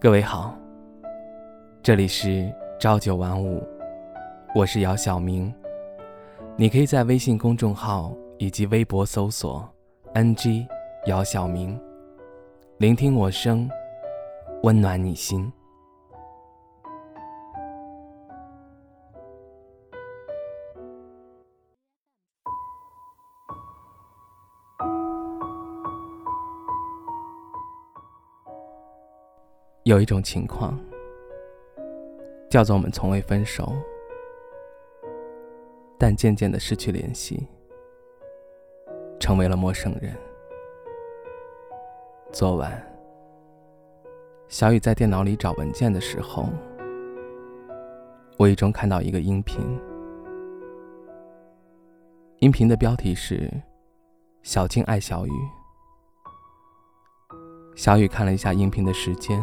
[0.00, 0.56] 各位好，
[1.82, 3.60] 这里是朝九晚五，
[4.54, 5.52] 我是姚晓明。
[6.56, 9.68] 你可以在微信公众号以及微博搜索
[10.14, 10.64] “ng
[11.06, 11.76] 姚晓明”，
[12.78, 13.68] 聆听我声，
[14.62, 15.52] 温暖你心。
[29.88, 30.78] 有一种情况，
[32.50, 33.72] 叫做我们从未分手，
[35.96, 37.48] 但渐渐的失去联系，
[39.18, 40.14] 成为了陌生人。
[42.30, 42.86] 昨晚，
[44.48, 46.44] 小雨在电脑里找文件的时候，
[48.38, 49.58] 无意中看到一个音频，
[52.40, 53.50] 音频的标题是
[54.44, 55.32] “小静爱小雨”。
[57.74, 59.42] 小雨看了一下音频的时间。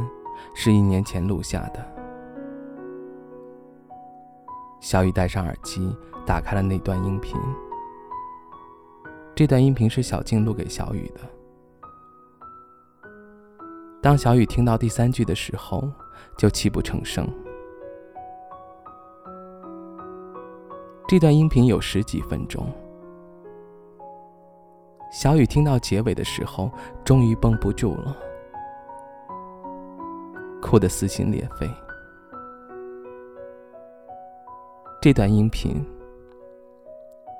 [0.53, 1.85] 是一年前录下的。
[4.79, 7.39] 小雨戴上耳机，打开了那段音频。
[9.33, 11.21] 这段音频是小静录给小雨的。
[14.01, 15.89] 当小雨听到第三句的时候，
[16.37, 17.27] 就泣不成声。
[21.07, 22.71] 这段音频有十几分钟。
[25.11, 26.69] 小雨听到结尾的时候，
[27.03, 28.15] 终于绷不住了。
[30.65, 31.69] 哭得撕心裂肺。
[34.99, 35.85] 这段音频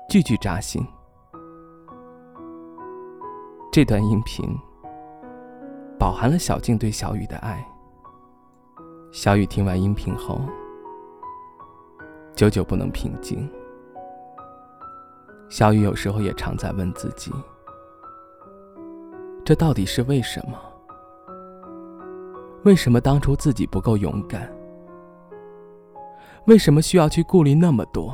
[0.08, 0.80] 句句扎心。
[3.72, 4.48] 这段音频
[5.98, 7.66] 饱含了小静对小雨的爱。
[9.10, 10.40] 小雨听完音频后，
[12.32, 13.50] 久久不能平静。
[15.48, 17.32] 小雨有时候也常在问自己：
[19.44, 20.56] 这到底是为什么？
[22.66, 24.52] 为什么当初自己不够勇敢？
[26.46, 28.12] 为什么需要去顾虑那么多？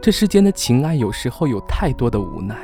[0.00, 2.56] 这世间的情爱有时候有太多的无奈。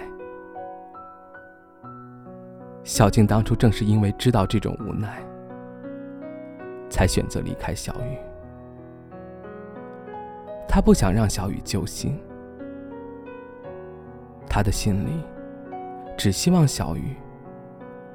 [2.83, 5.23] 小静当初正是因为知道这种无奈，
[6.89, 8.17] 才选择离开小雨。
[10.67, 12.19] 她不想让小雨揪心，
[14.49, 15.23] 她的心里
[16.17, 17.15] 只希望小雨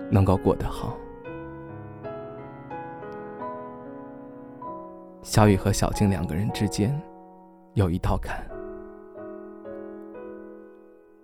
[0.10, 0.98] 能够过得好。
[5.30, 7.00] 小雨和小静两个人之间
[7.76, 8.44] 有一道坎，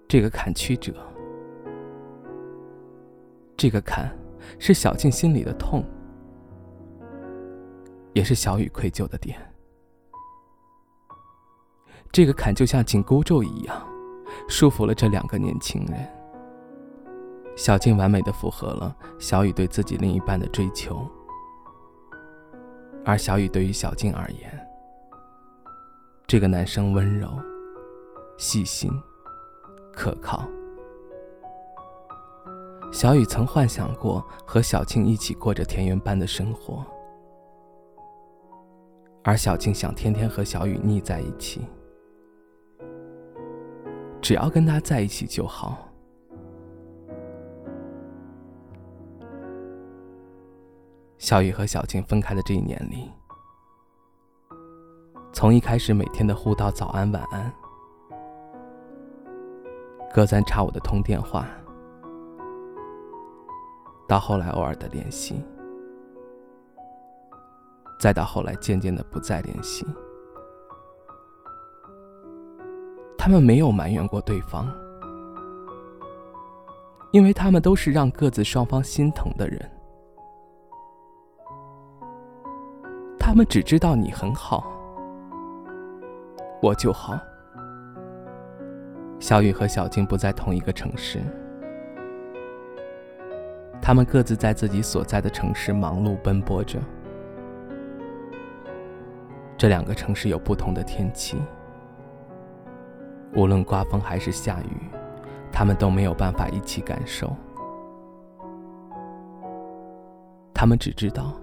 [0.08, 0.94] 这个坎曲折，
[3.58, 4.16] 这个坎
[4.60, 5.84] 是小静心里的痛，
[8.14, 9.42] 也是小雨愧疚的点。
[12.12, 13.76] 这个坎就像紧箍咒一样，
[14.48, 16.08] 束缚了这两个年轻人。
[17.56, 21.10] 小静完美的符合了小雨对自己另一半的追求。
[23.06, 24.68] 而小雨对于小静而言，
[26.26, 27.30] 这个男生温柔、
[28.36, 28.92] 细心、
[29.94, 30.44] 可靠。
[32.92, 36.84] 小雨曾幻想过和小静一起过着田园般的生活，
[39.24, 41.62] 而小静想天天和小雨腻在一起，
[44.20, 45.88] 只要跟他在一起就好。
[51.26, 53.12] 小雨和小静分开的这一年里，
[55.34, 57.52] 从一开始每天的互道早安晚安，
[60.14, 61.48] 隔三差五的通电话，
[64.08, 65.44] 到后来偶尔的联系，
[68.00, 69.84] 再到后来渐渐的不再联系，
[73.18, 74.72] 他们没有埋怨过对方，
[77.12, 79.72] 因为他们都是让各自双方心疼的人。
[83.36, 84.66] 他们只知道你很好，
[86.62, 87.20] 我就好。
[89.20, 91.20] 小雨和小静不在同一个城市，
[93.82, 96.80] 他们各自在自己所在的城市忙碌奔波着。
[99.58, 101.38] 这两个城市有不同的天气，
[103.34, 104.78] 无论刮风还是下雨，
[105.52, 107.36] 他们都没有办法一起感受。
[110.54, 111.34] 他们只知道。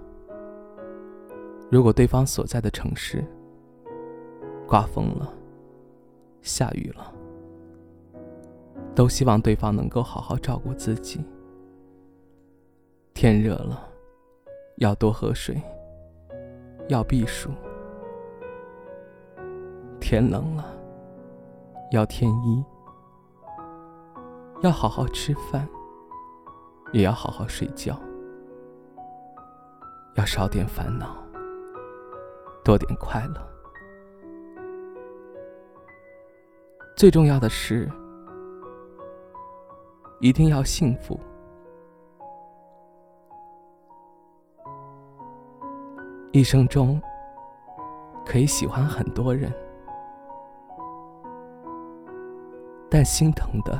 [1.73, 3.25] 如果对方所在的城市
[4.67, 5.33] 刮风了、
[6.43, 7.11] 下雨了，
[8.93, 11.25] 都希望对方能够好好照顾自己。
[13.15, 13.89] 天热了，
[14.77, 15.59] 要多喝水，
[16.89, 17.49] 要避暑；
[19.99, 20.63] 天冷了，
[21.89, 22.63] 要添衣，
[24.61, 25.67] 要好好吃饭，
[26.91, 27.99] 也要好好睡觉。
[30.13, 31.22] 要少点烦恼，
[32.63, 33.49] 多点快乐。
[36.95, 37.91] 最重要的是，
[40.21, 41.19] 一定要幸福。
[46.31, 47.01] 一生中
[48.25, 49.51] 可以喜欢很多人，
[52.89, 53.79] 但心疼的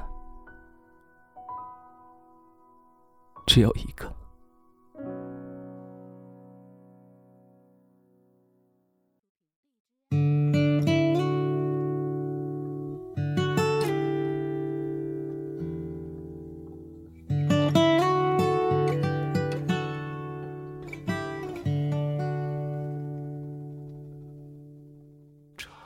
[3.48, 4.23] 只有一个。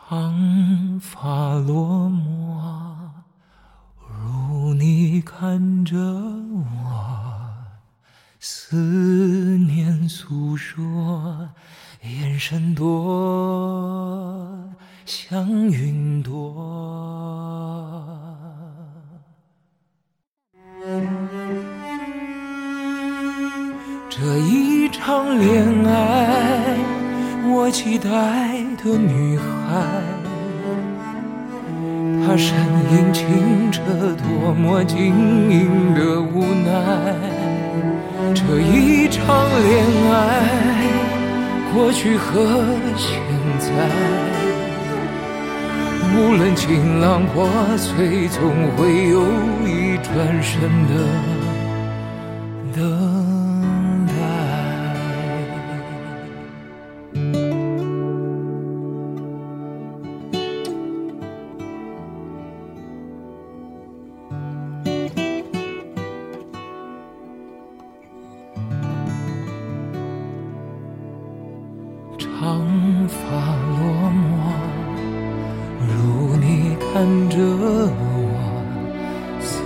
[0.09, 2.61] 长发落寞，
[4.07, 6.63] 如你看着我，
[8.39, 8.77] 思
[9.57, 11.49] 念诉说，
[12.03, 14.57] 眼神多
[15.05, 16.55] 像云朵。
[24.09, 26.77] 这一场恋爱，
[27.53, 29.43] 我期待的女孩，
[32.25, 32.55] 她身
[32.91, 33.81] 影清澈，
[34.15, 37.15] 多么晶莹的无奈。
[38.35, 39.25] 这一场
[39.63, 40.15] 恋爱，
[41.73, 42.65] 过去和
[42.95, 43.19] 现
[43.59, 43.67] 在，
[46.15, 48.41] 无论晴朗破碎，总
[48.75, 49.21] 会有
[49.65, 50.93] 一转身的
[76.97, 78.01] 看着我，
[79.39, 79.61] 思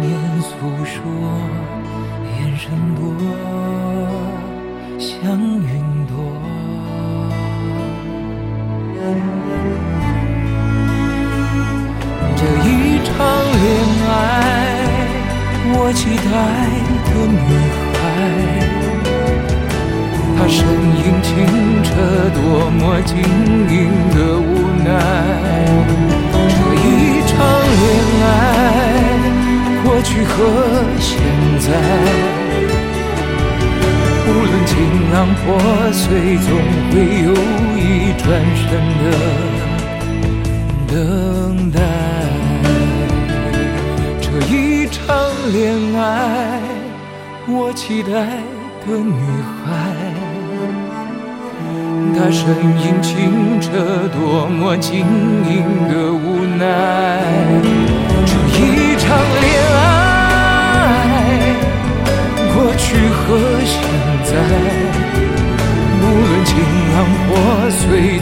[0.00, 0.08] 念
[0.40, 0.48] 诉
[0.86, 0.96] 说，
[2.32, 2.64] 眼神
[2.94, 2.98] 多
[4.98, 5.68] 像云
[6.06, 6.10] 朵。
[12.38, 12.66] 这一
[13.04, 13.12] 场
[13.52, 13.62] 恋
[14.08, 14.10] 爱，
[15.74, 16.26] 我期待
[17.04, 17.36] 的女
[17.92, 18.00] 孩。
[20.38, 20.56] 她身
[21.04, 21.28] 影清
[21.84, 21.86] 澈，
[22.32, 23.12] 多么晶
[23.68, 23.76] 莹
[24.14, 24.48] 的无
[24.82, 24.88] 奈。
[35.34, 35.46] 破
[35.92, 36.48] 碎总
[36.90, 36.94] 会
[37.24, 37.32] 有
[37.76, 38.24] 一转
[38.54, 38.64] 身
[39.02, 39.04] 的
[40.88, 41.80] 等待
[44.20, 45.04] 这一场
[45.52, 45.56] 恋
[45.94, 46.60] 爱
[47.48, 48.10] 我期待
[48.86, 49.12] 的女
[49.64, 49.66] 孩。
[52.16, 52.48] 她身
[52.80, 55.54] 影清澈多么晶莹
[55.88, 56.60] 的无奈
[58.26, 58.32] 这
[58.64, 59.06] 一场
[59.42, 59.84] 恋爱
[62.54, 63.24] 过去和
[63.64, 63.76] 现
[64.24, 64.75] 在。
[66.56, 68.18] 就让破碎